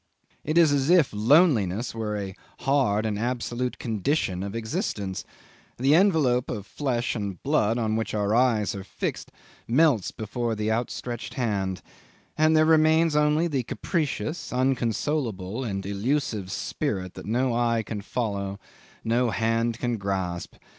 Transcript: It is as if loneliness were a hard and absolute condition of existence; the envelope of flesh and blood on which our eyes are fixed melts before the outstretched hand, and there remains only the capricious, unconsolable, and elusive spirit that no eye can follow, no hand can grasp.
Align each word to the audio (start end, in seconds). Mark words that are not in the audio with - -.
It 0.43 0.57
is 0.57 0.71
as 0.71 0.89
if 0.89 1.13
loneliness 1.13 1.93
were 1.93 2.17
a 2.17 2.35
hard 2.61 3.05
and 3.05 3.19
absolute 3.19 3.77
condition 3.77 4.41
of 4.41 4.55
existence; 4.55 5.23
the 5.77 5.93
envelope 5.93 6.49
of 6.49 6.65
flesh 6.65 7.15
and 7.15 7.39
blood 7.43 7.77
on 7.77 7.95
which 7.95 8.15
our 8.15 8.33
eyes 8.33 8.73
are 8.73 8.83
fixed 8.83 9.31
melts 9.67 10.09
before 10.09 10.55
the 10.55 10.71
outstretched 10.71 11.35
hand, 11.35 11.83
and 12.35 12.57
there 12.57 12.65
remains 12.65 13.15
only 13.15 13.45
the 13.47 13.61
capricious, 13.61 14.51
unconsolable, 14.51 15.63
and 15.63 15.85
elusive 15.85 16.51
spirit 16.51 17.13
that 17.13 17.27
no 17.27 17.53
eye 17.53 17.83
can 17.83 18.01
follow, 18.01 18.59
no 19.03 19.29
hand 19.29 19.77
can 19.77 19.97
grasp. 19.97 20.55